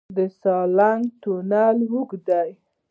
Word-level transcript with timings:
د 0.17 0.19
سالنګ 0.41 1.03
تونل 1.21 1.77
اوږد 1.91 2.21
دی 2.29 2.49